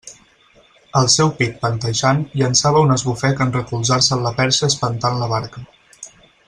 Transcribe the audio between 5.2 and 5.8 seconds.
la barca.